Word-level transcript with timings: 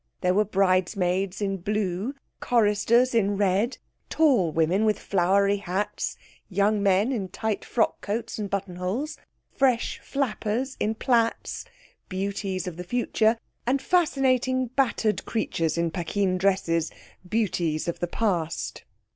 There 0.21 0.33
were 0.33 0.45
bridesmaids 0.45 1.43
in 1.43 1.57
blue, 1.57 2.15
choristers 2.39 3.13
in 3.13 3.37
red, 3.37 3.77
tall 4.09 4.51
women 4.51 4.83
with 4.83 4.97
flowery 4.97 5.57
hats, 5.57 6.17
young 6.49 6.81
men 6.81 7.11
in 7.11 7.27
tight 7.27 7.63
frock 7.63 8.01
coats 8.01 8.39
and 8.39 8.49
buttonholes, 8.49 9.19
fresh 9.51 9.99
'flappers' 9.99 10.75
in 10.79 10.95
plaits, 10.95 11.65
beauties 12.09 12.65
of 12.65 12.77
the 12.77 12.83
future, 12.83 13.37
and 13.67 13.79
fascinating, 13.79 14.69
battered 14.75 15.23
creatures 15.25 15.77
in 15.77 15.91
Paquin 15.91 16.39
dresses, 16.39 16.89
beauties 17.29 17.87
of 17.87 17.99
the 17.99 18.07
past. 18.07 18.83